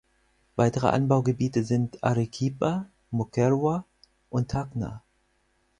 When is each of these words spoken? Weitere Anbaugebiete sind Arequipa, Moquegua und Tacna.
Weitere 0.55 0.87
Anbaugebiete 0.87 1.63
sind 1.63 2.03
Arequipa, 2.03 2.89
Moquegua 3.11 3.85
und 4.31 4.49
Tacna. 4.49 5.03